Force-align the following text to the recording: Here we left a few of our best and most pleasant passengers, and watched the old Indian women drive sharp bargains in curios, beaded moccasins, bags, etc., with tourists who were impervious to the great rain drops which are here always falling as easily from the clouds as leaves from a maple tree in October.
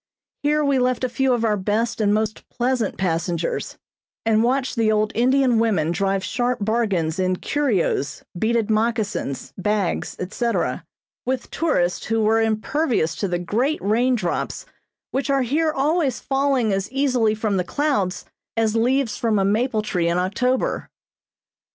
Here 0.41 0.65
we 0.65 0.79
left 0.79 1.03
a 1.03 1.09
few 1.09 1.31
of 1.31 1.45
our 1.45 1.55
best 1.55 2.01
and 2.01 2.11
most 2.11 2.43
pleasant 2.49 2.97
passengers, 2.97 3.77
and 4.25 4.41
watched 4.41 4.75
the 4.75 4.91
old 4.91 5.11
Indian 5.13 5.59
women 5.59 5.91
drive 5.91 6.23
sharp 6.23 6.57
bargains 6.65 7.19
in 7.19 7.35
curios, 7.35 8.23
beaded 8.35 8.71
moccasins, 8.71 9.53
bags, 9.59 10.15
etc., 10.17 10.83
with 11.23 11.51
tourists 11.51 12.07
who 12.07 12.19
were 12.23 12.41
impervious 12.41 13.15
to 13.17 13.27
the 13.27 13.37
great 13.37 13.79
rain 13.79 14.15
drops 14.15 14.65
which 15.11 15.29
are 15.29 15.43
here 15.43 15.71
always 15.71 16.19
falling 16.19 16.73
as 16.73 16.91
easily 16.91 17.35
from 17.35 17.57
the 17.57 17.63
clouds 17.63 18.25
as 18.57 18.75
leaves 18.75 19.17
from 19.17 19.37
a 19.37 19.45
maple 19.45 19.83
tree 19.83 20.07
in 20.09 20.17
October. 20.17 20.89